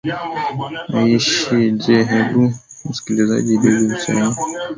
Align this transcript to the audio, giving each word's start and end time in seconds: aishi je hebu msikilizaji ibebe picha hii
aishi 0.99 1.71
je 1.83 1.95
hebu 2.11 2.53
msikilizaji 2.89 3.53
ibebe 3.53 3.87
picha 3.95 4.25
hii 4.25 4.35